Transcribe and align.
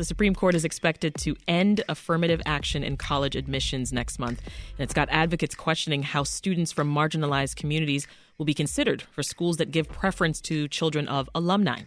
The 0.00 0.04
Supreme 0.06 0.34
Court 0.34 0.54
is 0.54 0.64
expected 0.64 1.14
to 1.16 1.36
end 1.46 1.84
affirmative 1.86 2.40
action 2.46 2.82
in 2.82 2.96
college 2.96 3.36
admissions 3.36 3.92
next 3.92 4.18
month. 4.18 4.40
And 4.40 4.80
it's 4.82 4.94
got 4.94 5.10
advocates 5.10 5.54
questioning 5.54 6.02
how 6.02 6.22
students 6.22 6.72
from 6.72 6.90
marginalized 6.90 7.56
communities 7.56 8.06
will 8.38 8.46
be 8.46 8.54
considered 8.54 9.02
for 9.02 9.22
schools 9.22 9.58
that 9.58 9.72
give 9.72 9.90
preference 9.90 10.40
to 10.40 10.68
children 10.68 11.06
of 11.06 11.28
alumni. 11.34 11.82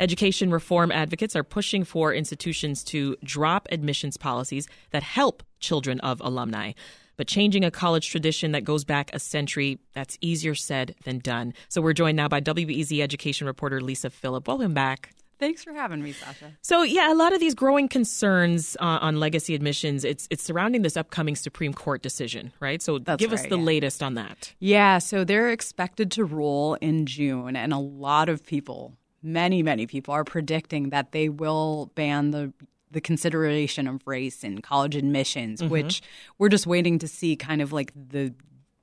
Education 0.00 0.50
reform 0.50 0.90
advocates 0.90 1.36
are 1.36 1.44
pushing 1.44 1.84
for 1.84 2.12
institutions 2.12 2.82
to 2.86 3.16
drop 3.22 3.68
admissions 3.70 4.16
policies 4.16 4.66
that 4.90 5.04
help 5.04 5.44
children 5.60 6.00
of 6.00 6.20
alumni. 6.22 6.72
But 7.16 7.28
changing 7.28 7.64
a 7.64 7.70
college 7.70 8.10
tradition 8.10 8.50
that 8.50 8.64
goes 8.64 8.84
back 8.84 9.14
a 9.14 9.20
century, 9.20 9.78
that's 9.92 10.18
easier 10.20 10.56
said 10.56 10.96
than 11.04 11.20
done. 11.20 11.54
So 11.68 11.80
we're 11.80 11.92
joined 11.92 12.16
now 12.16 12.26
by 12.26 12.40
WBEZ 12.40 13.00
education 13.00 13.46
reporter 13.46 13.80
Lisa 13.80 14.10
Philip. 14.10 14.48
Welcome 14.48 14.74
back. 14.74 15.12
Thanks 15.38 15.64
for 15.64 15.72
having 15.72 16.02
me, 16.02 16.12
Sasha. 16.12 16.52
So, 16.62 16.82
yeah, 16.82 17.12
a 17.12 17.14
lot 17.14 17.32
of 17.32 17.40
these 17.40 17.54
growing 17.54 17.88
concerns 17.88 18.76
uh, 18.80 18.98
on 19.00 19.20
legacy 19.20 19.54
admissions, 19.54 20.04
it's 20.04 20.28
it's 20.30 20.42
surrounding 20.42 20.82
this 20.82 20.96
upcoming 20.96 21.36
Supreme 21.36 21.74
Court 21.74 22.02
decision, 22.02 22.52
right? 22.60 22.80
So, 22.80 22.98
That's 22.98 23.20
give 23.20 23.32
right, 23.32 23.40
us 23.40 23.46
the 23.46 23.58
yeah. 23.58 23.64
latest 23.64 24.02
on 24.02 24.14
that. 24.14 24.54
Yeah, 24.58 24.98
so 24.98 25.24
they're 25.24 25.50
expected 25.50 26.10
to 26.12 26.24
rule 26.24 26.74
in 26.80 27.06
June, 27.06 27.56
and 27.56 27.72
a 27.72 27.78
lot 27.78 28.28
of 28.28 28.44
people, 28.44 28.96
many, 29.22 29.62
many 29.62 29.86
people, 29.86 30.14
are 30.14 30.24
predicting 30.24 30.90
that 30.90 31.12
they 31.12 31.28
will 31.28 31.90
ban 31.94 32.30
the 32.30 32.52
the 32.90 33.00
consideration 33.00 33.88
of 33.88 34.00
race 34.06 34.44
in 34.44 34.62
college 34.62 34.94
admissions, 34.94 35.62
which 35.64 36.00
we're 36.38 36.48
just 36.48 36.64
waiting 36.66 36.98
to 37.00 37.08
see 37.08 37.34
kind 37.34 37.60
of 37.60 37.72
like 37.72 37.92
the 37.94 38.32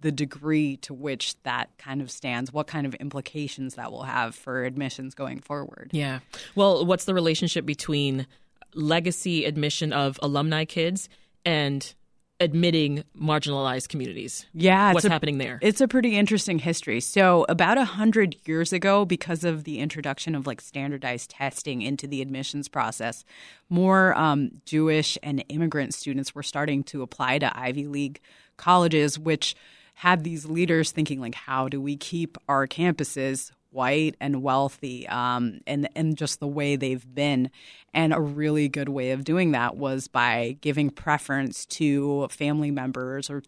the 0.01 0.11
degree 0.11 0.77
to 0.77 0.93
which 0.93 1.35
that 1.43 1.69
kind 1.77 2.01
of 2.01 2.11
stands, 2.11 2.51
what 2.51 2.67
kind 2.67 2.85
of 2.85 2.93
implications 2.95 3.75
that 3.75 3.91
will 3.91 4.03
have 4.03 4.35
for 4.35 4.63
admissions 4.65 5.13
going 5.15 5.39
forward. 5.39 5.89
Yeah. 5.93 6.19
Well, 6.55 6.85
what's 6.85 7.05
the 7.05 7.13
relationship 7.13 7.65
between 7.65 8.27
legacy 8.73 9.45
admission 9.45 9.93
of 9.93 10.19
alumni 10.21 10.65
kids 10.65 11.07
and 11.45 11.93
admitting 12.39 13.03
marginalized 13.15 13.89
communities? 13.89 14.47
Yeah, 14.53 14.93
What's 14.93 15.05
a- 15.05 15.09
happening 15.09 15.37
there? 15.37 15.59
It's 15.61 15.81
a 15.81 15.87
pretty 15.87 16.17
interesting 16.17 16.57
history. 16.57 16.99
So, 16.99 17.45
about 17.47 17.77
a 17.77 17.85
hundred 17.85 18.35
years 18.47 18.73
ago, 18.73 19.05
because 19.05 19.43
of 19.43 19.63
the 19.63 19.77
introduction 19.79 20.33
of 20.33 20.47
like 20.47 20.59
standardized 20.61 21.29
testing 21.29 21.83
into 21.83 22.07
the 22.07 22.21
admissions 22.21 22.67
process, 22.67 23.23
more 23.69 24.17
um, 24.17 24.61
Jewish 24.65 25.17
and 25.21 25.43
immigrant 25.49 25.93
students 25.93 26.33
were 26.33 26.41
starting 26.43 26.83
to 26.85 27.03
apply 27.03 27.37
to 27.39 27.55
Ivy 27.55 27.85
League 27.85 28.19
colleges, 28.57 29.19
which 29.19 29.55
had 29.93 30.23
these 30.23 30.45
leaders 30.45 30.91
thinking 30.91 31.19
like, 31.21 31.35
how 31.35 31.67
do 31.67 31.79
we 31.81 31.95
keep 31.97 32.37
our 32.47 32.67
campuses 32.67 33.51
white 33.69 34.15
and 34.19 34.41
wealthy 34.43 35.07
um, 35.07 35.61
and 35.65 35.87
and 35.95 36.17
just 36.17 36.39
the 36.39 36.47
way 36.47 36.75
they've 36.75 37.05
been? 37.13 37.49
And 37.93 38.13
a 38.13 38.19
really 38.21 38.67
good 38.69 38.89
way 38.89 39.11
of 39.11 39.23
doing 39.23 39.51
that 39.51 39.75
was 39.77 40.07
by 40.07 40.57
giving 40.61 40.89
preference 40.89 41.65
to 41.67 42.27
family 42.29 42.71
members 42.71 43.29
or 43.29 43.43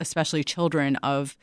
especially 0.00 0.42
children 0.44 0.96
of 0.96 1.36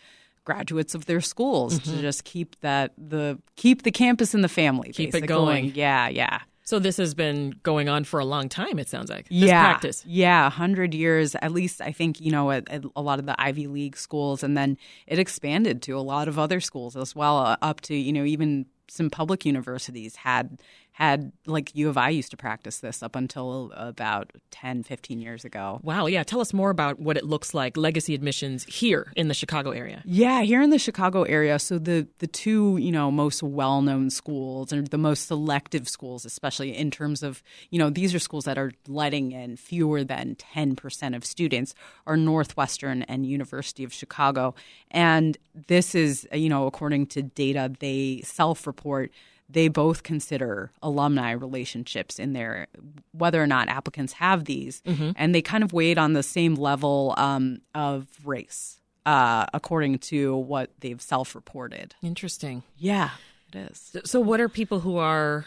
graduates 0.45 0.95
of 0.95 1.06
their 1.06 1.22
schools 1.22 1.78
to 1.80 2.02
just 2.02 2.23
keep 2.23 2.59
that 2.61 2.91
the 2.97 3.38
keep 3.56 3.84
the 3.84 3.91
campus 3.91 4.34
in 4.34 4.41
the 4.41 4.50
family 4.50 4.91
Keep 4.91 5.13
it 5.13 5.28
going. 5.28 5.73
yeah 5.75 6.08
yeah 6.08 6.39
so, 6.70 6.78
this 6.78 6.98
has 6.98 7.16
been 7.16 7.56
going 7.64 7.89
on 7.89 8.03
for 8.03 8.20
a 8.20 8.25
long 8.25 8.48
time, 8.48 8.78
it 8.78 8.88
sounds 8.88 9.09
like. 9.09 9.28
This 9.28 9.50
yeah, 9.50 9.64
practice. 9.64 10.06
Yeah, 10.06 10.44
100 10.44 10.94
years, 10.94 11.34
at 11.42 11.52
least, 11.52 11.81
I 11.81 11.92
think, 11.92 12.22
you 12.22 12.31
know, 12.31 12.52
at, 12.52 12.70
at 12.70 12.84
a 12.95 13.02
lot 13.02 13.17
of 13.17 13.25
the 13.25 13.34
Ivy 13.42 13.66
League 13.66 13.98
schools. 13.98 14.44
And 14.44 14.56
then 14.56 14.78
it 15.08 15.17
expanded 15.17 15.81
to 15.81 15.97
a 15.97 16.02
lot 16.02 16.28
of 16.28 16.38
other 16.38 16.59
schools 16.59 16.95
as 16.95 17.16
well, 17.16 17.40
uh, 17.40 17.58
up 17.64 17.81
to, 17.81 17.95
you 17.95 18.14
know, 18.14 18.23
even 18.23 18.67
some 18.88 19.09
public 19.09 19.45
universities 19.45 20.17
had, 20.17 20.62
had 21.00 21.31
like 21.45 21.73
U 21.75 21.88
of 21.88 21.97
I 21.97 22.09
used 22.09 22.30
to 22.31 22.38
practice 22.38 22.80
this 22.80 23.02
up 23.02 23.16
until 23.16 23.72
about 23.73 24.31
10, 24.52 24.83
15 24.83 25.22
years 25.22 25.45
ago. 25.45 25.80
Wow. 25.81 26.08
Yeah. 26.08 26.23
Tell 26.23 26.41
us 26.41 26.53
more 26.53 26.69
about 26.69 27.00
what 27.00 27.16
it 27.16 27.23
looks 27.23 27.53
like, 27.53 27.78
legacy 27.78 28.14
admissions 28.14 28.66
here 28.66 29.14
in 29.16 29.30
the 29.30 29.33
Chicago 29.33 29.72
area. 29.72 30.03
Yeah, 30.06 30.41
here 30.41 30.61
in 30.61 30.72
the 30.72 30.78
Chicago 30.78 31.24
area, 31.24 31.57
so 31.57 31.79
the 31.79 32.07
the 32.19 32.28
two 32.28 32.78
you 32.78 32.91
know 32.91 33.09
most 33.12 33.41
well 33.41 33.81
known 33.81 34.09
schools 34.09 34.74
and 34.74 34.88
the 34.88 34.97
most 34.97 35.28
selective 35.28 35.88
schools, 35.88 36.25
especially 36.25 36.75
in 36.75 36.91
terms 36.91 37.24
of 37.24 37.41
you 37.69 37.79
know 37.79 37.90
these 37.90 38.13
are 38.13 38.19
schools 38.19 38.44
that 38.44 38.57
are 38.57 38.74
letting 38.88 39.31
in 39.31 39.56
fewer 39.56 40.03
than 40.03 40.35
ten 40.35 40.75
percent 40.75 41.16
of 41.16 41.24
students, 41.24 41.74
are 42.07 42.18
Northwestern 42.18 43.03
and 43.03 43.25
University 43.25 43.85
of 43.85 43.94
Chicago, 43.94 44.53
and 44.91 45.38
this 45.68 45.95
is 45.95 46.28
you 46.34 46.50
know 46.50 46.68
according 46.68 47.07
to 47.07 47.22
data 47.24 47.72
they 47.79 48.22
self 48.25 48.68
report. 48.68 49.12
They 49.50 49.68
both 49.68 50.04
consider 50.04 50.72
alumni 50.82 51.32
relationships 51.32 52.20
in 52.20 52.34
their 52.34 52.68
whether 53.12 53.42
or 53.42 53.48
not 53.48 53.68
applicants 53.68 54.14
have 54.14 54.46
these, 54.46 54.82
and 54.86 55.34
they 55.34 55.42
kind 55.42 55.64
of 55.64 55.74
weighed 55.74 55.98
on 55.98 56.14
the 56.14 56.24
same 56.24 56.56
level 56.56 57.16
um, 57.18 57.62
of 57.74 58.08
race 58.24 58.80
uh, 59.06 59.46
according 59.54 59.98
to 59.98 60.36
what 60.36 60.70
they've 60.82 61.02
self-reported. 61.02 61.96
Interesting. 62.04 62.64
Yeah, 62.78 63.10
it 63.52 63.72
is. 63.72 63.96
So, 64.06 64.20
what 64.20 64.40
are 64.40 64.50
people 64.50 64.82
who 64.82 64.98
are 64.98 65.46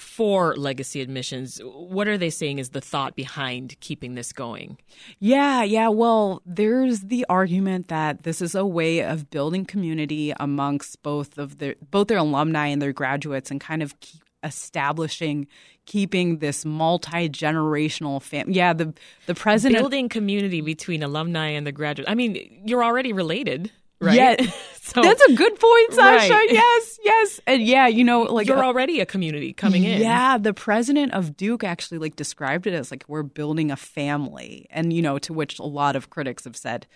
for 0.00 0.56
legacy 0.56 1.00
admissions? 1.00 1.60
What 1.62 2.08
are 2.08 2.18
they 2.18 2.30
saying 2.30 2.58
is 2.58 2.70
the 2.70 2.80
thought 2.80 3.14
behind 3.14 3.78
keeping 3.80 4.14
this 4.14 4.32
going? 4.32 4.78
Yeah, 5.18 5.62
yeah. 5.62 5.88
Well, 5.88 6.42
there's 6.46 7.00
the 7.00 7.26
argument 7.28 7.88
that 7.88 8.22
this 8.22 8.40
is 8.40 8.54
a 8.54 8.64
way 8.64 9.02
of 9.02 9.30
building 9.30 9.64
community 9.64 10.32
amongst 10.40 11.02
both 11.02 11.38
of 11.38 11.58
their 11.58 11.74
both 11.90 12.08
their 12.08 12.18
alumni 12.18 12.66
and 12.66 12.80
their 12.80 12.92
graduates, 12.92 13.50
and 13.50 13.60
kind 13.60 13.82
of 13.82 13.98
keep 14.00 14.22
establishing, 14.42 15.46
keeping 15.84 16.38
this 16.38 16.64
multi-generational 16.64 18.22
family. 18.22 18.54
Yeah, 18.54 18.72
the 18.72 18.94
the 19.26 19.34
president 19.34 19.80
Building 19.80 20.08
community 20.08 20.62
between 20.62 21.02
alumni 21.02 21.48
and 21.48 21.66
the 21.66 21.72
graduate. 21.72 22.08
I 22.08 22.14
mean, 22.14 22.62
you're 22.64 22.82
already 22.82 23.12
related, 23.12 23.70
right? 24.00 24.14
Yeah, 24.16 24.36
so 24.80 25.02
that's 25.02 25.22
a 25.22 25.34
good 25.34 25.58
point, 25.58 25.92
Sasha. 25.92 26.32
Right. 26.32 26.50
Yes, 26.50 26.98
yes, 27.02 27.40
and 27.46 27.62
yeah, 27.62 27.86
you 27.86 28.04
know, 28.04 28.22
like 28.22 28.46
you're 28.46 28.62
uh, 28.62 28.66
already 28.66 29.00
a 29.00 29.06
community 29.06 29.52
coming 29.52 29.84
in. 29.84 30.00
Yeah, 30.00 30.38
the 30.38 30.54
president 30.54 31.12
of 31.12 31.36
Duke 31.36 31.64
actually 31.64 31.98
like 31.98 32.16
described 32.16 32.66
it 32.66 32.74
as 32.74 32.90
like 32.90 33.04
we're 33.08 33.22
building 33.22 33.70
a 33.70 33.76
family, 33.76 34.66
and 34.70 34.92
you 34.92 35.02
know, 35.02 35.18
to 35.20 35.32
which 35.32 35.58
a 35.58 35.64
lot 35.64 35.96
of 35.96 36.10
critics 36.10 36.44
have 36.44 36.56
said, 36.56 36.86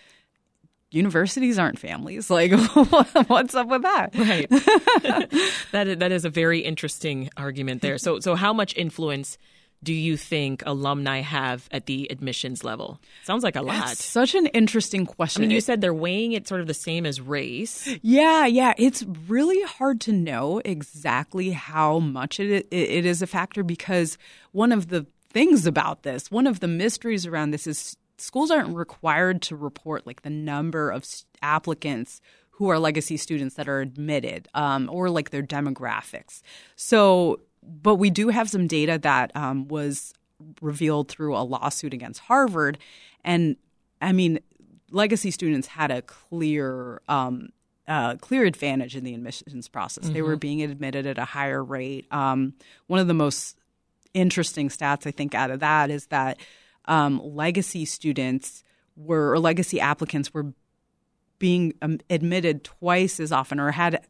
universities 0.91 1.59
aren't 1.59 1.79
families. 1.79 2.29
Like, 2.29 2.51
what's 3.27 3.55
up 3.55 3.67
with 3.67 3.83
that? 3.83 4.15
Right. 4.15 4.49
that 5.71 5.87
is, 5.87 5.97
that 5.97 6.11
is 6.11 6.25
a 6.25 6.29
very 6.29 6.59
interesting 6.59 7.29
argument 7.37 7.81
there. 7.81 7.97
So 7.97 8.19
so 8.19 8.35
how 8.35 8.53
much 8.53 8.75
influence 8.75 9.37
do 9.85 9.93
you 9.93 10.17
think 10.17 10.63
alumni 10.65 11.21
have 11.21 11.69
at 11.71 11.85
the 11.85 12.11
admissions 12.11 12.63
level? 12.63 12.99
Sounds 13.23 13.43
like 13.43 13.55
a 13.55 13.61
lot. 13.61 13.85
That's 13.85 14.03
such 14.03 14.35
an 14.35 14.47
interesting 14.47 15.05
question. 15.05 15.43
I 15.43 15.47
mean, 15.47 15.51
you 15.51 15.61
said 15.61 15.79
they're 15.79 15.93
weighing 15.93 16.33
it 16.33 16.47
sort 16.47 16.59
of 16.59 16.67
the 16.67 16.73
same 16.73 17.05
as 17.05 17.21
race. 17.21 17.87
Yeah, 18.01 18.45
yeah. 18.45 18.73
It's 18.77 19.03
really 19.27 19.61
hard 19.61 20.01
to 20.01 20.11
know 20.11 20.61
exactly 20.65 21.51
how 21.51 21.99
much 21.99 22.39
it, 22.39 22.67
it 22.71 23.05
is 23.05 23.21
a 23.21 23.27
factor 23.27 23.63
because 23.63 24.17
one 24.51 24.71
of 24.71 24.89
the 24.89 25.05
things 25.29 25.65
about 25.65 26.03
this, 26.03 26.31
one 26.31 26.47
of 26.47 26.59
the 26.59 26.67
mysteries 26.67 27.25
around 27.25 27.51
this 27.51 27.67
is 27.67 27.95
schools 28.17 28.49
aren't 28.49 28.75
required 28.75 29.41
to 29.43 29.55
report 29.55 30.07
like 30.07 30.23
the 30.23 30.29
number 30.29 30.89
of 30.89 31.05
applicants 31.41 32.21
who 32.51 32.69
are 32.69 32.79
legacy 32.79 33.17
students 33.17 33.55
that 33.55 33.67
are 33.67 33.81
admitted 33.81 34.47
um, 34.53 34.89
or 34.91 35.09
like 35.09 35.29
their 35.29 35.43
demographics. 35.43 36.41
So, 36.77 37.41
but 37.67 37.95
we 37.95 38.09
do 38.09 38.29
have 38.29 38.49
some 38.49 38.67
data 38.67 38.99
that 38.99 39.35
um, 39.35 39.67
was 39.67 40.13
revealed 40.61 41.09
through 41.09 41.35
a 41.35 41.43
lawsuit 41.43 41.93
against 41.93 42.21
Harvard. 42.21 42.77
And 43.23 43.55
I 44.01 44.11
mean, 44.11 44.39
legacy 44.91 45.31
students 45.31 45.67
had 45.67 45.91
a 45.91 46.01
clear 46.01 47.01
um, 47.07 47.49
uh, 47.87 48.15
clear 48.15 48.45
advantage 48.45 48.95
in 48.95 49.03
the 49.03 49.13
admissions 49.13 49.67
process. 49.67 50.09
They 50.09 50.23
were 50.23 50.35
being 50.35 50.63
admitted 50.63 51.05
at 51.05 51.19
a 51.19 51.25
higher 51.25 51.63
rate. 51.63 52.07
Um, 52.11 52.53
one 52.87 52.99
of 52.99 53.07
the 53.07 53.13
most 53.13 53.57
interesting 54.15 54.69
stats 54.69 55.05
I 55.05 55.11
think 55.11 55.35
out 55.35 55.51
of 55.51 55.59
that 55.59 55.91
is 55.91 56.07
that 56.07 56.39
um, 56.85 57.21
legacy 57.23 57.85
students 57.85 58.63
were 58.95 59.31
or 59.31 59.39
legacy 59.39 59.79
applicants 59.79 60.33
were 60.33 60.53
being 61.37 61.73
um, 61.81 61.99
admitted 62.09 62.63
twice 62.63 63.19
as 63.19 63.31
often 63.31 63.59
or 63.59 63.71
had 63.71 64.05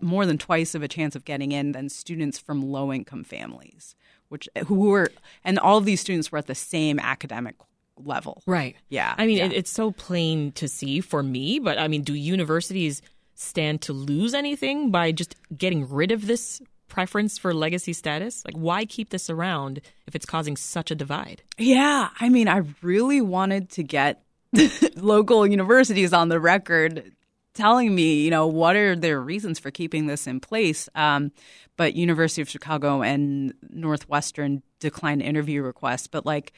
more 0.00 0.26
than 0.26 0.38
twice 0.38 0.74
of 0.74 0.82
a 0.82 0.88
chance 0.88 1.14
of 1.14 1.24
getting 1.24 1.52
in 1.52 1.72
than 1.72 1.88
students 1.88 2.38
from 2.38 2.62
low 2.62 2.92
income 2.92 3.24
families, 3.24 3.94
which 4.28 4.48
who 4.66 4.76
were 4.76 5.10
and 5.44 5.58
all 5.58 5.78
of 5.78 5.84
these 5.84 6.00
students 6.00 6.32
were 6.32 6.38
at 6.38 6.46
the 6.46 6.54
same 6.54 6.98
academic 6.98 7.56
level. 7.96 8.42
Right. 8.46 8.76
Yeah, 8.88 9.14
I 9.16 9.26
mean, 9.26 9.38
yeah. 9.38 9.46
it, 9.46 9.52
it's 9.52 9.70
so 9.70 9.92
plain 9.92 10.52
to 10.52 10.68
see 10.68 11.00
for 11.00 11.22
me, 11.22 11.58
but 11.58 11.78
I 11.78 11.88
mean, 11.88 12.02
do 12.02 12.14
universities 12.14 13.02
stand 13.34 13.82
to 13.82 13.92
lose 13.92 14.34
anything 14.34 14.90
by 14.90 15.12
just 15.12 15.36
getting 15.56 15.88
rid 15.88 16.12
of 16.12 16.26
this 16.26 16.60
preference 16.88 17.38
for 17.38 17.52
legacy 17.52 17.92
status? 17.92 18.44
Like, 18.44 18.54
why 18.54 18.84
keep 18.84 19.10
this 19.10 19.28
around 19.28 19.80
if 20.06 20.14
it's 20.14 20.26
causing 20.26 20.56
such 20.56 20.90
a 20.90 20.94
divide? 20.94 21.42
Yeah, 21.58 22.10
I 22.20 22.28
mean, 22.28 22.48
I 22.48 22.62
really 22.82 23.20
wanted 23.20 23.70
to 23.70 23.82
get 23.82 24.22
local 24.96 25.46
universities 25.46 26.12
on 26.12 26.28
the 26.28 26.40
record 26.40 27.12
telling 27.54 27.94
me, 27.94 28.22
you 28.22 28.30
know, 28.30 28.46
what 28.46 28.76
are 28.76 28.96
their 28.96 29.20
reasons 29.20 29.58
for 29.58 29.70
keeping 29.70 30.06
this 30.06 30.26
in 30.26 30.40
place. 30.40 30.88
Um, 30.94 31.32
but 31.76 31.94
University 31.94 32.42
of 32.42 32.48
Chicago 32.48 33.02
and 33.02 33.54
Northwestern 33.70 34.62
declined 34.80 35.22
interview 35.22 35.62
requests. 35.62 36.06
But 36.06 36.26
like, 36.26 36.52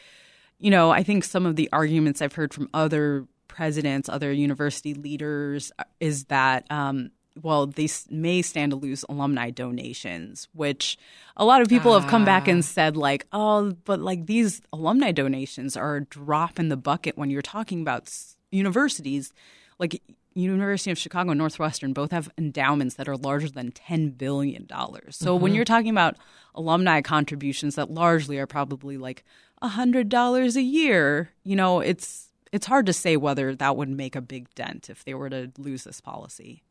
you 0.58 0.70
know, 0.70 0.90
I 0.90 1.02
think 1.02 1.24
some 1.24 1.46
of 1.46 1.56
the 1.56 1.68
arguments 1.72 2.20
I've 2.20 2.34
heard 2.34 2.52
from 2.52 2.68
other 2.74 3.26
presidents, 3.48 4.08
other 4.08 4.32
university 4.32 4.94
leaders, 4.94 5.72
uh, 5.78 5.84
is 6.00 6.24
that 6.24 6.70
um, 6.70 7.10
well, 7.42 7.66
they 7.66 7.88
may 8.10 8.42
stand 8.42 8.70
to 8.70 8.76
lose 8.76 9.04
alumni 9.08 9.50
donations, 9.50 10.48
which 10.54 10.96
a 11.36 11.44
lot 11.44 11.60
of 11.60 11.68
people 11.68 11.98
have 11.98 12.08
come 12.08 12.24
back 12.24 12.48
and 12.48 12.60
ah. 12.60 12.62
said, 12.62 12.96
like, 12.96 13.26
oh, 13.32 13.72
but 13.84 14.00
like 14.00 14.26
these 14.26 14.62
alumni 14.72 15.12
donations 15.12 15.76
are 15.76 15.96
a 15.96 16.04
drop 16.04 16.58
in 16.58 16.68
the 16.68 16.76
bucket 16.76 17.18
when 17.18 17.30
you're 17.30 17.42
talking 17.42 17.82
about 17.82 18.10
universities. 18.50 19.32
Like 19.78 20.02
University 20.36 20.90
of 20.90 20.98
Chicago 20.98 21.30
and 21.30 21.38
Northwestern 21.38 21.92
both 21.92 22.10
have 22.10 22.30
endowments 22.36 22.96
that 22.96 23.08
are 23.08 23.16
larger 23.16 23.48
than 23.48 23.72
$10 23.72 24.16
billion. 24.18 24.68
So 24.68 24.76
mm-hmm. 24.76 25.42
when 25.42 25.54
you're 25.54 25.64
talking 25.64 25.90
about 25.90 26.16
alumni 26.54 27.00
contributions 27.00 27.74
that 27.76 27.90
largely 27.90 28.38
are 28.38 28.46
probably 28.46 28.98
like 28.98 29.24
$100 29.62 30.56
a 30.56 30.62
year, 30.62 31.30
you 31.42 31.56
know, 31.56 31.80
it's 31.80 32.30
it's 32.52 32.66
hard 32.66 32.86
to 32.86 32.92
say 32.92 33.16
whether 33.16 33.54
that 33.54 33.76
would 33.76 33.88
make 33.88 34.14
a 34.14 34.20
big 34.20 34.52
dent 34.54 34.88
if 34.88 35.04
they 35.04 35.14
were 35.14 35.28
to 35.28 35.50
lose 35.58 35.84
this 35.84 36.00
policy. 36.00 36.62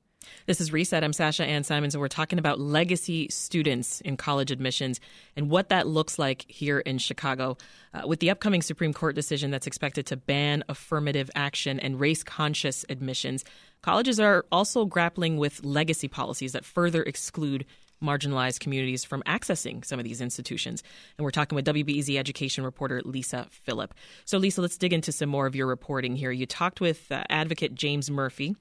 This 0.45 0.61
is 0.61 0.71
Reset. 0.71 1.03
I'm 1.03 1.13
Sasha 1.13 1.45
Ann 1.45 1.63
Simons, 1.63 1.95
and 1.95 2.01
we're 2.01 2.07
talking 2.07 2.39
about 2.39 2.59
legacy 2.59 3.27
students 3.29 4.01
in 4.01 4.17
college 4.17 4.51
admissions 4.51 4.99
and 5.35 5.49
what 5.49 5.69
that 5.69 5.87
looks 5.87 6.19
like 6.19 6.45
here 6.47 6.79
in 6.79 6.97
Chicago. 6.97 7.57
Uh, 7.93 8.07
with 8.07 8.19
the 8.19 8.29
upcoming 8.29 8.61
Supreme 8.61 8.93
Court 8.93 9.15
decision 9.15 9.51
that's 9.51 9.67
expected 9.67 10.05
to 10.07 10.17
ban 10.17 10.63
affirmative 10.69 11.31
action 11.35 11.79
and 11.79 11.99
race 11.99 12.23
conscious 12.23 12.85
admissions, 12.89 13.43
colleges 13.81 14.19
are 14.19 14.45
also 14.51 14.85
grappling 14.85 15.37
with 15.37 15.63
legacy 15.63 16.07
policies 16.07 16.53
that 16.53 16.65
further 16.65 17.03
exclude 17.03 17.65
marginalized 18.03 18.59
communities 18.59 19.03
from 19.03 19.23
accessing 19.23 19.83
some 19.85 19.99
of 19.99 20.05
these 20.05 20.21
institutions. 20.21 20.83
And 21.17 21.23
we're 21.23 21.31
talking 21.31 21.55
with 21.55 21.65
WBEZ 21.65 22.17
education 22.17 22.63
reporter 22.63 23.01
Lisa 23.03 23.47
Philip. 23.49 23.93
So, 24.25 24.37
Lisa, 24.37 24.61
let's 24.61 24.77
dig 24.77 24.93
into 24.93 25.11
some 25.11 25.29
more 25.29 25.47
of 25.47 25.55
your 25.55 25.67
reporting 25.67 26.15
here. 26.15 26.31
You 26.31 26.45
talked 26.45 26.81
with 26.81 27.11
uh, 27.11 27.23
advocate 27.29 27.73
James 27.75 28.09
Murphy. 28.11 28.55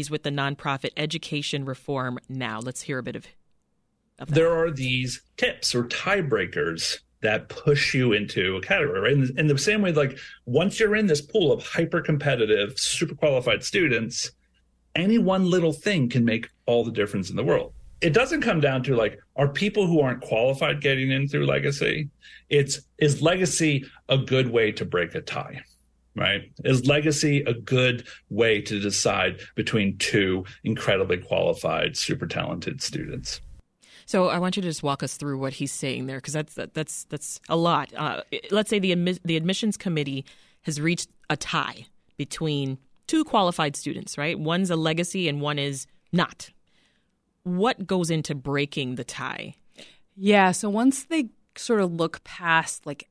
He's 0.00 0.10
with 0.10 0.22
the 0.22 0.30
nonprofit 0.30 0.92
Education 0.96 1.66
Reform 1.66 2.18
Now. 2.26 2.58
Let's 2.58 2.80
hear 2.80 2.96
a 2.96 3.02
bit 3.02 3.16
of, 3.16 3.26
of 4.18 4.28
that. 4.28 4.34
There 4.34 4.50
are 4.50 4.70
these 4.70 5.20
tips 5.36 5.74
or 5.74 5.84
tiebreakers 5.84 7.00
that 7.20 7.50
push 7.50 7.92
you 7.92 8.14
into 8.14 8.56
a 8.56 8.62
category, 8.62 8.98
right? 8.98 9.12
In, 9.12 9.38
in 9.38 9.46
the 9.46 9.58
same 9.58 9.82
way, 9.82 9.92
like 9.92 10.16
once 10.46 10.80
you're 10.80 10.96
in 10.96 11.06
this 11.06 11.20
pool 11.20 11.52
of 11.52 11.62
hyper 11.62 12.00
competitive, 12.00 12.78
super 12.78 13.14
qualified 13.14 13.62
students, 13.62 14.30
any 14.94 15.18
one 15.18 15.44
little 15.44 15.74
thing 15.74 16.08
can 16.08 16.24
make 16.24 16.48
all 16.64 16.82
the 16.82 16.92
difference 16.92 17.28
in 17.28 17.36
the 17.36 17.44
world. 17.44 17.74
It 18.00 18.14
doesn't 18.14 18.40
come 18.40 18.58
down 18.58 18.82
to 18.84 18.96
like, 18.96 19.18
are 19.36 19.48
people 19.48 19.86
who 19.86 20.00
aren't 20.00 20.22
qualified 20.22 20.80
getting 20.80 21.10
in 21.10 21.28
through 21.28 21.44
legacy? 21.44 22.08
It's 22.48 22.80
is 22.96 23.20
legacy 23.20 23.84
a 24.08 24.16
good 24.16 24.48
way 24.48 24.72
to 24.72 24.86
break 24.86 25.14
a 25.14 25.20
tie? 25.20 25.62
Right? 26.16 26.50
Is 26.64 26.86
legacy 26.86 27.42
a 27.42 27.54
good 27.54 28.06
way 28.28 28.60
to 28.62 28.80
decide 28.80 29.40
between 29.54 29.96
two 29.98 30.44
incredibly 30.64 31.18
qualified, 31.18 31.96
super 31.96 32.26
talented 32.26 32.82
students? 32.82 33.40
So 34.06 34.28
I 34.28 34.38
want 34.38 34.56
you 34.56 34.62
to 34.62 34.68
just 34.68 34.82
walk 34.82 35.02
us 35.02 35.16
through 35.16 35.38
what 35.38 35.52
he's 35.52 35.72
saying 35.72 36.06
there, 36.06 36.18
because 36.18 36.34
that's 36.34 36.58
that's 36.74 37.04
that's 37.04 37.40
a 37.48 37.56
lot. 37.56 37.92
Uh, 37.96 38.22
let's 38.50 38.68
say 38.68 38.80
the 38.80 38.94
admi- 38.94 39.20
the 39.24 39.36
admissions 39.36 39.76
committee 39.76 40.24
has 40.62 40.80
reached 40.80 41.08
a 41.28 41.36
tie 41.36 41.86
between 42.16 42.76
two 43.06 43.24
qualified 43.24 43.76
students, 43.76 44.18
right? 44.18 44.38
One's 44.38 44.70
a 44.70 44.76
legacy 44.76 45.28
and 45.28 45.40
one 45.40 45.58
is 45.58 45.86
not. 46.12 46.50
What 47.44 47.86
goes 47.86 48.10
into 48.10 48.34
breaking 48.34 48.96
the 48.96 49.04
tie? 49.04 49.54
Yeah, 50.16 50.50
so 50.52 50.68
once 50.68 51.04
they 51.04 51.30
sort 51.56 51.80
of 51.80 51.92
look 51.92 52.22
past 52.24 52.86
like 52.86 53.08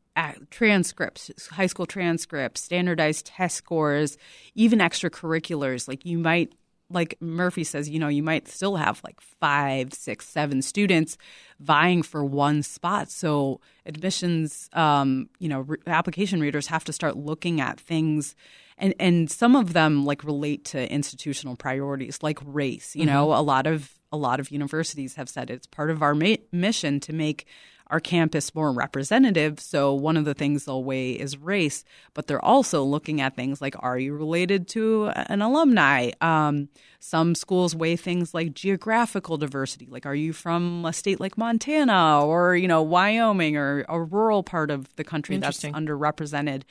transcripts, 0.50 1.48
high 1.48 1.68
school 1.68 1.86
transcripts, 1.86 2.62
standardized 2.62 3.26
test 3.28 3.56
scores, 3.56 4.18
even 4.56 4.80
extracurriculars. 4.80 5.88
Like 5.88 6.06
you 6.06 6.18
might, 6.18 6.54
like 6.90 7.16
Murphy 7.20 7.64
says, 7.64 7.90
you 7.90 8.00
know, 8.00 8.08
you 8.08 8.24
might 8.24 8.48
still 8.48 8.76
have 8.76 9.02
like 9.04 9.22
five, 9.22 9.94
six, 9.94 10.28
seven 10.28 10.62
students 10.62 11.18
vying 11.60 12.02
for 12.04 12.24
one 12.24 12.64
spot. 12.64 13.12
So 13.12 13.62
admissions, 13.86 14.70
um, 14.74 15.30
you 15.40 15.50
know, 15.50 15.62
re- 15.62 15.78
application 15.88 16.42
readers 16.42 16.68
have 16.68 16.84
to 16.86 16.94
start 16.94 17.16
looking 17.16 17.62
at 17.62 17.80
things. 17.80 18.36
And, 18.78 18.96
and 19.00 19.30
some 19.30 19.56
of 19.58 19.74
them 19.74 20.06
like 20.06 20.24
relate 20.24 20.64
to 20.66 20.92
institutional 20.92 21.58
priorities 21.58 22.20
like 22.24 22.40
race 22.46 22.96
you 22.96 23.02
mm-hmm. 23.02 23.14
know 23.14 23.34
a 23.34 23.44
lot 23.44 23.68
of 23.68 24.00
a 24.10 24.16
lot 24.16 24.40
of 24.40 24.52
universities 24.52 25.16
have 25.16 25.28
said 25.28 25.50
it's 25.50 25.68
part 25.68 25.90
of 25.92 26.02
our 26.02 26.16
ma- 26.16 26.38
mission 26.54 27.02
to 27.02 27.12
make 27.12 27.46
our 27.90 28.00
campus 28.00 28.54
more 28.54 28.72
representative. 28.72 29.60
So 29.60 29.94
one 29.94 30.18
of 30.18 30.26
the 30.26 30.34
things 30.34 30.66
they'll 30.66 30.84
weigh 30.84 31.12
is 31.12 31.38
race, 31.38 31.84
but 32.14 32.28
they're 32.28 32.44
also 32.44 32.84
looking 32.84 33.20
at 33.22 33.36
things 33.36 33.62
like 33.62 33.76
are 33.80 33.98
you 33.98 34.14
related 34.14 34.68
to 34.70 35.08
an 35.08 35.42
alumni? 35.42 36.12
Um, 36.22 36.70
some 37.00 37.34
schools 37.34 37.76
weigh 37.76 37.96
things 37.96 38.34
like 38.34 38.54
geographical 38.54 39.38
diversity, 39.38 39.88
like 39.90 40.06
are 40.06 40.16
you 40.16 40.34
from 40.34 40.86
a 40.86 40.94
state 40.94 41.20
like 41.20 41.38
Montana 41.38 42.26
or 42.26 42.56
you 42.56 42.68
know 42.68 42.82
Wyoming 42.82 43.58
or 43.58 43.86
a 43.90 44.02
rural 44.02 44.44
part 44.44 44.70
of 44.70 44.96
the 44.96 45.04
country 45.04 45.38
that's 45.38 45.64
underrepresented, 45.64 46.64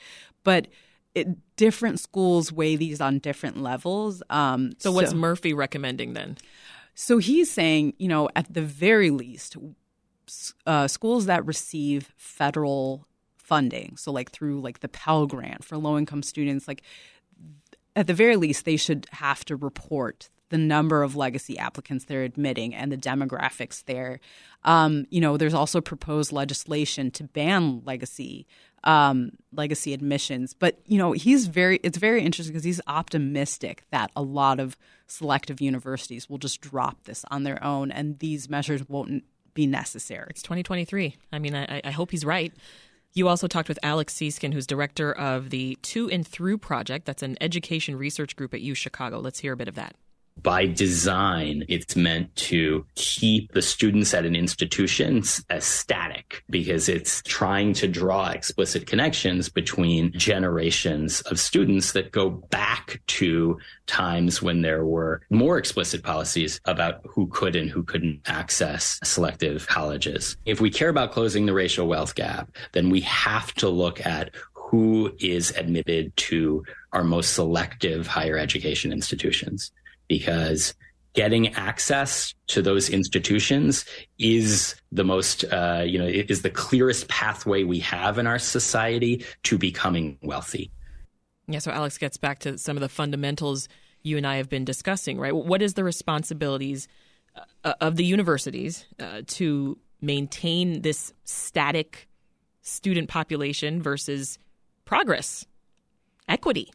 but 0.43 0.67
it, 1.15 1.27
different 1.55 1.99
schools 1.99 2.51
weigh 2.51 2.75
these 2.75 3.01
on 3.01 3.19
different 3.19 3.61
levels. 3.61 4.23
Um, 4.29 4.73
so, 4.77 4.91
what's 4.91 5.11
so, 5.11 5.17
Murphy 5.17 5.53
recommending 5.53 6.13
then? 6.13 6.37
So 6.95 7.17
he's 7.17 7.49
saying, 7.49 7.93
you 7.97 8.09
know, 8.09 8.27
at 8.35 8.53
the 8.53 8.61
very 8.61 9.09
least, 9.09 9.55
uh, 10.65 10.87
schools 10.87 11.25
that 11.25 11.45
receive 11.45 12.13
federal 12.17 13.05
funding, 13.37 13.97
so 13.97 14.11
like 14.11 14.31
through 14.31 14.61
like 14.61 14.79
the 14.79 14.89
Pell 14.89 15.25
Grant 15.25 15.63
for 15.63 15.77
low 15.77 15.97
income 15.97 16.23
students, 16.23 16.67
like 16.67 16.83
at 17.95 18.07
the 18.07 18.13
very 18.13 18.35
least, 18.35 18.65
they 18.65 18.77
should 18.77 19.07
have 19.11 19.43
to 19.45 19.55
report 19.55 20.29
the 20.49 20.57
number 20.57 21.03
of 21.03 21.15
legacy 21.15 21.57
applicants 21.57 22.05
they're 22.05 22.23
admitting 22.23 22.73
and 22.73 22.91
the 22.91 22.97
demographics 22.97 23.83
there. 23.85 24.19
Um, 24.63 25.05
you 25.09 25.21
know, 25.21 25.37
there's 25.37 25.53
also 25.53 25.79
proposed 25.79 26.31
legislation 26.31 27.11
to 27.11 27.23
ban 27.23 27.81
legacy 27.85 28.47
um, 28.83 29.31
legacy 29.51 29.93
admissions. 29.93 30.53
But 30.53 30.79
you 30.85 30.97
know, 30.97 31.11
he's 31.11 31.47
very 31.47 31.79
it's 31.83 31.97
very 31.97 32.23
interesting 32.23 32.53
because 32.53 32.63
he's 32.63 32.81
optimistic 32.87 33.83
that 33.91 34.11
a 34.15 34.21
lot 34.21 34.59
of 34.59 34.77
selective 35.07 35.61
universities 35.61 36.29
will 36.29 36.37
just 36.37 36.61
drop 36.61 37.03
this 37.03 37.25
on 37.31 37.43
their 37.43 37.63
own, 37.63 37.91
and 37.91 38.19
these 38.19 38.49
measures 38.49 38.87
won't 38.87 39.23
be 39.53 39.67
necessary. 39.67 40.27
It's 40.29 40.41
2023. 40.41 41.15
I 41.31 41.39
mean, 41.39 41.55
I, 41.55 41.81
I 41.83 41.91
hope 41.91 42.11
he's 42.11 42.25
right. 42.25 42.53
You 43.13 43.27
also 43.27 43.47
talked 43.47 43.69
with 43.69 43.79
Alex 43.81 44.13
Seeskin, 44.13 44.53
who's 44.53 44.67
director 44.67 45.11
of 45.11 45.49
the 45.49 45.77
To 45.81 46.09
and 46.09 46.27
Through 46.27 46.59
Project. 46.59 47.05
That's 47.05 47.23
an 47.23 47.37
education 47.41 47.95
research 47.95 48.35
group 48.35 48.53
at 48.53 48.61
U 48.61 48.75
Chicago. 48.75 49.19
Let's 49.19 49.39
hear 49.39 49.53
a 49.53 49.57
bit 49.57 49.67
of 49.67 49.75
that 49.75 49.95
by 50.41 50.65
design, 50.65 51.65
it's 51.67 51.95
meant 51.95 52.35
to 52.35 52.85
keep 52.95 53.51
the 53.53 53.61
students 53.61 54.13
at 54.13 54.25
an 54.25 54.35
institution 54.35 55.23
as 55.49 55.65
static 55.65 56.43
because 56.49 56.89
it's 56.89 57.21
trying 57.23 57.73
to 57.73 57.87
draw 57.87 58.29
explicit 58.29 58.87
connections 58.87 59.49
between 59.49 60.11
generations 60.13 61.21
of 61.21 61.39
students 61.39 61.91
that 61.93 62.11
go 62.11 62.29
back 62.29 63.01
to 63.07 63.57
times 63.87 64.41
when 64.41 64.61
there 64.61 64.85
were 64.85 65.21
more 65.29 65.57
explicit 65.57 66.03
policies 66.03 66.59
about 66.65 67.01
who 67.05 67.27
could 67.27 67.55
and 67.55 67.69
who 67.69 67.83
couldn't 67.83 68.21
access 68.25 68.99
selective 69.03 69.67
colleges. 69.67 70.37
If 70.45 70.61
we 70.61 70.69
care 70.69 70.89
about 70.89 71.11
closing 71.11 71.45
the 71.45 71.53
racial 71.53 71.87
wealth 71.87 72.15
gap, 72.15 72.51
then 72.73 72.89
we 72.89 73.01
have 73.01 73.53
to 73.55 73.69
look 73.69 74.05
at 74.05 74.31
who 74.53 75.11
is 75.19 75.51
admitted 75.51 76.15
to 76.15 76.63
our 76.93 77.03
most 77.03 77.33
selective 77.33 78.05
higher 78.05 78.37
education 78.37 78.91
institutions 78.91 79.71
because 80.09 80.73
getting 81.13 81.53
access 81.53 82.33
to 82.47 82.61
those 82.61 82.89
institutions 82.89 83.85
is 84.17 84.75
the 84.91 85.03
most 85.03 85.45
uh, 85.45 85.83
you 85.85 85.97
know 85.97 86.05
is 86.05 86.41
the 86.41 86.49
clearest 86.49 87.07
pathway 87.07 87.63
we 87.63 87.79
have 87.79 88.17
in 88.17 88.27
our 88.27 88.39
society 88.39 89.23
to 89.43 89.57
becoming 89.57 90.17
wealthy. 90.21 90.71
Yeah 91.47 91.59
so 91.59 91.71
alex 91.71 91.97
gets 91.97 92.17
back 92.17 92.39
to 92.39 92.57
some 92.57 92.75
of 92.77 92.81
the 92.81 92.89
fundamentals 92.89 93.69
you 94.03 94.17
and 94.17 94.27
i 94.27 94.35
have 94.35 94.49
been 94.49 94.65
discussing 94.65 95.17
right? 95.17 95.35
What 95.35 95.61
is 95.61 95.73
the 95.73 95.83
responsibilities 95.83 96.87
uh, 97.63 97.73
of 97.81 97.95
the 97.95 98.05
universities 98.05 98.85
uh, 98.99 99.21
to 99.27 99.77
maintain 100.01 100.81
this 100.81 101.13
static 101.23 102.07
student 102.61 103.09
population 103.09 103.81
versus 103.81 104.37
progress 104.85 105.45
equity 106.27 106.71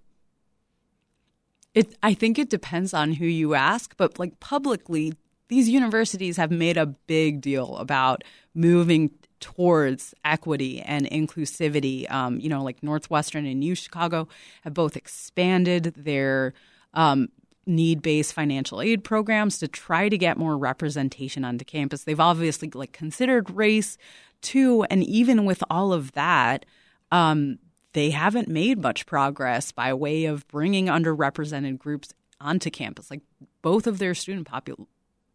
it, 1.74 1.96
I 2.02 2.14
think 2.14 2.38
it 2.38 2.50
depends 2.50 2.94
on 2.94 3.12
who 3.12 3.26
you 3.26 3.54
ask, 3.54 3.96
but 3.96 4.18
like 4.18 4.38
publicly, 4.40 5.14
these 5.48 5.68
universities 5.68 6.36
have 6.36 6.50
made 6.50 6.76
a 6.76 6.86
big 6.86 7.40
deal 7.40 7.76
about 7.76 8.24
moving 8.54 9.10
towards 9.40 10.14
equity 10.24 10.80
and 10.80 11.06
inclusivity. 11.10 12.10
Um, 12.10 12.40
you 12.40 12.48
know, 12.48 12.62
like 12.62 12.82
Northwestern 12.82 13.44
and 13.44 13.62
U 13.62 13.74
Chicago 13.74 14.28
have 14.62 14.72
both 14.72 14.96
expanded 14.96 15.92
their 15.96 16.54
um, 16.94 17.28
need 17.66 18.02
based 18.02 18.32
financial 18.32 18.80
aid 18.80 19.04
programs 19.04 19.58
to 19.58 19.68
try 19.68 20.08
to 20.08 20.16
get 20.16 20.38
more 20.38 20.56
representation 20.56 21.44
onto 21.44 21.64
campus. 21.64 22.04
They've 22.04 22.18
obviously 22.18 22.70
like 22.72 22.92
considered 22.92 23.50
race 23.50 23.98
too. 24.40 24.84
And 24.84 25.02
even 25.02 25.44
with 25.44 25.62
all 25.68 25.92
of 25.92 26.12
that, 26.12 26.64
um, 27.10 27.58
they 27.94 28.10
haven't 28.10 28.48
made 28.48 28.82
much 28.82 29.06
progress 29.06 29.72
by 29.72 29.94
way 29.94 30.26
of 30.26 30.46
bringing 30.48 30.86
underrepresented 30.86 31.78
groups 31.78 32.12
onto 32.40 32.70
campus. 32.70 33.10
Like 33.10 33.22
both 33.62 33.86
of 33.86 33.98
their 33.98 34.14
student 34.14 34.46
popul- 34.46 34.86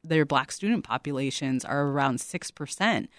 their 0.04 0.26
black 0.26 0.52
student 0.52 0.84
populations 0.84 1.66
are 1.66 1.88
around 1.88 2.22
six 2.22 2.52
percent, 2.52 3.10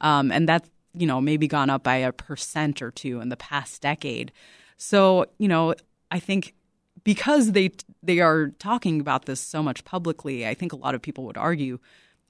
um, 0.00 0.30
and 0.30 0.48
that's 0.48 0.70
you 0.94 1.06
know 1.06 1.20
maybe 1.20 1.48
gone 1.48 1.70
up 1.70 1.82
by 1.82 1.96
a 1.96 2.12
percent 2.12 2.80
or 2.80 2.90
two 2.90 3.20
in 3.20 3.30
the 3.30 3.36
past 3.36 3.82
decade. 3.82 4.32
So 4.76 5.26
you 5.38 5.48
know, 5.48 5.74
I 6.10 6.20
think 6.20 6.54
because 7.02 7.52
they 7.52 7.72
they 8.02 8.20
are 8.20 8.48
talking 8.58 9.00
about 9.00 9.24
this 9.24 9.40
so 9.40 9.62
much 9.62 9.84
publicly, 9.84 10.46
I 10.46 10.54
think 10.54 10.72
a 10.72 10.76
lot 10.76 10.94
of 10.94 11.02
people 11.02 11.24
would 11.24 11.38
argue 11.38 11.78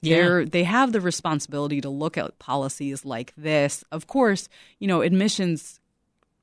they 0.01 0.45
they 0.45 0.63
have 0.63 0.93
the 0.93 1.01
responsibility 1.01 1.81
to 1.81 1.89
look 1.89 2.17
at 2.17 2.39
policies 2.39 3.05
like 3.05 3.33
this. 3.35 3.83
Of 3.91 4.07
course, 4.07 4.47
you 4.79 4.87
know, 4.87 5.01
admissions 5.01 5.80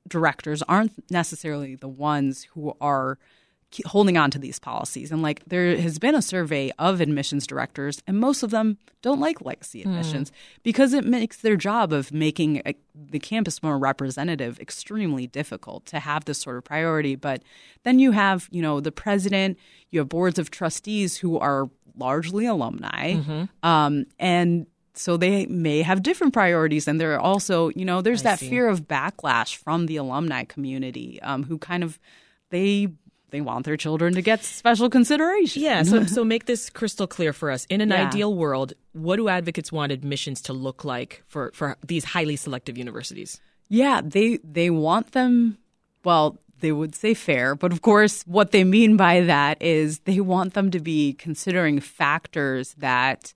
directors 0.08 0.62
aren't 0.62 1.10
necessarily 1.10 1.74
the 1.74 1.88
ones 1.88 2.44
who 2.54 2.76
are 2.80 3.18
holding 3.84 4.16
on 4.16 4.30
to 4.30 4.38
these 4.38 4.58
policies. 4.58 5.12
And 5.12 5.22
like 5.22 5.42
there 5.46 5.76
has 5.76 5.98
been 5.98 6.14
a 6.14 6.22
survey 6.22 6.70
of 6.78 7.00
admissions 7.00 7.46
directors, 7.46 8.02
and 8.06 8.18
most 8.18 8.42
of 8.42 8.50
them 8.50 8.78
don't 9.02 9.20
like 9.20 9.44
legacy 9.44 9.82
hmm. 9.82 9.90
admissions 9.90 10.30
mm. 10.30 10.34
because 10.62 10.92
it 10.92 11.04
makes 11.04 11.38
their 11.38 11.56
job 11.56 11.92
of 11.92 12.12
making 12.12 12.62
a, 12.64 12.74
the 12.94 13.18
campus 13.18 13.62
more 13.62 13.78
representative 13.78 14.58
extremely 14.58 15.26
difficult 15.26 15.84
to 15.86 16.00
have 16.00 16.24
this 16.24 16.38
sort 16.38 16.56
of 16.56 16.64
priority. 16.64 17.14
But 17.14 17.42
then 17.84 17.98
you 17.98 18.12
have, 18.12 18.48
you 18.50 18.62
know, 18.62 18.80
the 18.80 18.92
president, 18.92 19.58
you 19.90 20.00
have 20.00 20.08
boards 20.08 20.38
of 20.38 20.50
trustees 20.50 21.18
who 21.18 21.38
are 21.38 21.68
largely 21.96 22.46
alumni, 22.46 23.14
mm-hmm. 23.14 23.44
um, 23.68 24.06
and 24.18 24.66
so 24.98 25.16
they 25.16 25.46
may 25.46 25.82
have 25.82 26.02
different 26.02 26.32
priorities 26.32 26.88
and 26.88 27.00
there 27.00 27.14
are 27.14 27.20
also 27.20 27.70
you 27.70 27.84
know 27.84 28.02
there's 28.02 28.22
I 28.22 28.30
that 28.30 28.38
see. 28.40 28.50
fear 28.50 28.68
of 28.68 28.88
backlash 28.88 29.56
from 29.56 29.86
the 29.86 29.96
alumni 29.96 30.44
community 30.44 31.20
um, 31.22 31.44
who 31.44 31.58
kind 31.58 31.82
of 31.82 31.98
they 32.50 32.88
they 33.30 33.40
want 33.40 33.66
their 33.66 33.76
children 33.76 34.14
to 34.14 34.22
get 34.22 34.42
special 34.42 34.88
consideration. 34.88 35.62
Yeah, 35.62 35.82
so 35.82 36.04
so 36.16 36.24
make 36.24 36.46
this 36.46 36.70
crystal 36.70 37.06
clear 37.06 37.32
for 37.32 37.50
us. 37.50 37.66
In 37.68 37.80
an 37.80 37.90
yeah. 37.90 38.06
ideal 38.06 38.34
world, 38.34 38.72
what 38.92 39.16
do 39.16 39.28
advocates 39.28 39.70
want 39.70 39.92
admissions 39.92 40.40
to 40.42 40.52
look 40.52 40.84
like 40.84 41.22
for 41.26 41.50
for 41.54 41.76
these 41.86 42.04
highly 42.04 42.36
selective 42.36 42.78
universities? 42.78 43.40
Yeah, 43.68 44.00
they 44.02 44.38
they 44.42 44.70
want 44.70 45.12
them 45.12 45.58
well, 46.04 46.38
they 46.60 46.72
would 46.72 46.94
say 46.94 47.14
fair, 47.14 47.54
but 47.54 47.72
of 47.72 47.82
course 47.82 48.22
what 48.26 48.50
they 48.50 48.64
mean 48.64 48.96
by 48.96 49.20
that 49.22 49.60
is 49.60 50.00
they 50.00 50.20
want 50.20 50.54
them 50.54 50.70
to 50.70 50.80
be 50.80 51.12
considering 51.14 51.80
factors 51.80 52.74
that 52.78 53.32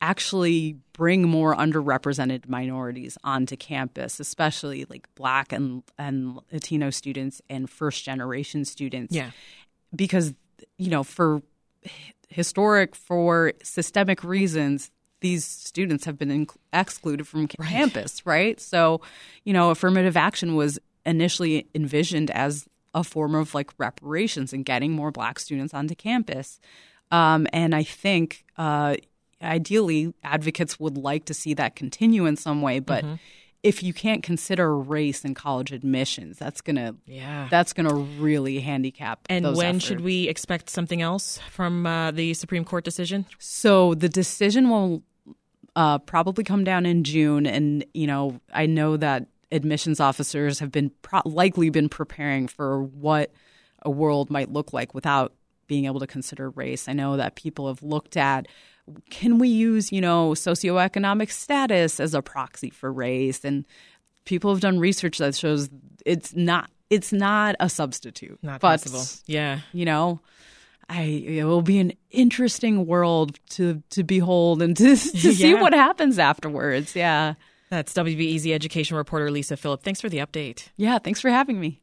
actually 0.00 0.76
bring 0.92 1.28
more 1.28 1.54
underrepresented 1.56 2.48
minorities 2.48 3.18
onto 3.24 3.56
campus, 3.56 4.20
especially 4.20 4.86
like 4.88 5.08
Black 5.14 5.52
and 5.52 5.82
and 5.98 6.38
Latino 6.52 6.90
students 6.90 7.42
and 7.48 7.68
first 7.68 8.04
generation 8.04 8.64
students. 8.64 9.14
Yeah, 9.14 9.30
because 9.94 10.34
you 10.76 10.90
know 10.90 11.02
for 11.02 11.42
historic 12.28 12.94
for 12.94 13.52
systemic 13.62 14.22
reasons 14.22 14.90
these 15.20 15.44
students 15.44 16.04
have 16.04 16.18
been 16.18 16.46
excluded 16.72 17.26
from 17.26 17.48
right. 17.58 17.68
campus 17.68 18.24
right 18.26 18.60
so 18.60 19.00
you 19.44 19.52
know 19.52 19.70
affirmative 19.70 20.16
action 20.16 20.54
was 20.54 20.78
initially 21.06 21.66
envisioned 21.74 22.30
as 22.30 22.66
a 22.94 23.02
form 23.02 23.34
of 23.34 23.54
like 23.54 23.70
reparations 23.78 24.52
and 24.52 24.64
getting 24.64 24.92
more 24.92 25.10
black 25.10 25.38
students 25.38 25.72
onto 25.72 25.94
campus 25.94 26.60
um, 27.10 27.46
and 27.52 27.74
i 27.74 27.82
think 27.82 28.44
uh, 28.58 28.94
ideally 29.42 30.12
advocates 30.24 30.80
would 30.80 30.96
like 30.96 31.24
to 31.26 31.34
see 31.34 31.54
that 31.54 31.76
continue 31.76 32.26
in 32.26 32.36
some 32.36 32.62
way 32.62 32.78
but 32.78 33.04
mm-hmm. 33.04 33.14
if 33.62 33.82
you 33.82 33.92
can't 33.92 34.22
consider 34.22 34.76
race 34.76 35.24
in 35.24 35.34
college 35.34 35.72
admissions 35.72 36.38
that's 36.38 36.60
gonna 36.60 36.94
yeah 37.06 37.46
that's 37.50 37.72
gonna 37.72 37.94
really 37.94 38.58
handicap 38.60 39.20
and 39.28 39.56
when 39.56 39.76
efforts. 39.76 39.84
should 39.84 40.00
we 40.00 40.28
expect 40.28 40.68
something 40.70 41.02
else 41.02 41.38
from 41.50 41.86
uh, 41.86 42.10
the 42.10 42.34
supreme 42.34 42.64
court 42.64 42.84
decision 42.84 43.26
so 43.38 43.94
the 43.94 44.08
decision 44.08 44.68
will 44.68 45.02
uh, 45.76 45.98
probably 45.98 46.42
come 46.42 46.64
down 46.64 46.84
in 46.84 47.04
june 47.04 47.46
and 47.46 47.84
you 47.94 48.06
know 48.06 48.40
i 48.52 48.66
know 48.66 48.96
that 48.96 49.26
admissions 49.52 50.00
officers 50.00 50.58
have 50.58 50.72
been 50.72 50.90
pro- 51.02 51.22
likely 51.24 51.70
been 51.70 51.88
preparing 51.88 52.48
for 52.48 52.82
what 52.82 53.32
a 53.82 53.90
world 53.90 54.30
might 54.30 54.52
look 54.52 54.72
like 54.72 54.92
without 54.94 55.32
being 55.68 55.84
able 55.84 56.00
to 56.00 56.06
consider 56.06 56.50
race 56.50 56.88
i 56.88 56.92
know 56.92 57.16
that 57.16 57.36
people 57.36 57.68
have 57.68 57.82
looked 57.82 58.16
at 58.16 58.46
can 59.10 59.38
we 59.38 59.48
use, 59.48 59.92
you 59.92 60.00
know, 60.00 60.30
socioeconomic 60.30 61.30
status 61.30 62.00
as 62.00 62.14
a 62.14 62.22
proxy 62.22 62.70
for 62.70 62.92
race? 62.92 63.44
And 63.44 63.66
people 64.24 64.52
have 64.52 64.60
done 64.60 64.78
research 64.78 65.18
that 65.18 65.34
shows 65.34 65.68
it's 66.04 66.34
not 66.34 66.70
it's 66.90 67.12
not 67.12 67.56
a 67.60 67.68
substitute. 67.68 68.38
Not 68.42 68.60
but, 68.60 68.80
possible. 68.80 69.04
Yeah. 69.26 69.60
You 69.72 69.84
know, 69.84 70.20
I 70.88 71.02
it 71.02 71.44
will 71.44 71.62
be 71.62 71.78
an 71.78 71.92
interesting 72.10 72.86
world 72.86 73.38
to 73.50 73.82
to 73.90 74.04
behold 74.04 74.62
and 74.62 74.76
to 74.76 74.96
to 74.96 75.16
yeah. 75.16 75.32
see 75.32 75.54
what 75.54 75.72
happens 75.72 76.18
afterwards. 76.18 76.94
Yeah. 76.94 77.34
That's 77.70 77.92
WBEZ 77.92 78.52
education 78.52 78.96
reporter 78.96 79.30
Lisa 79.30 79.56
Philip. 79.56 79.82
Thanks 79.82 80.00
for 80.00 80.08
the 80.08 80.18
update. 80.18 80.68
Yeah, 80.76 80.98
thanks 80.98 81.20
for 81.20 81.28
having 81.28 81.60
me. 81.60 81.82